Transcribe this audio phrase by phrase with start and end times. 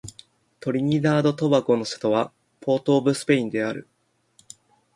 [0.59, 3.87] トリニダード・トバゴの首都はポートオブスペインである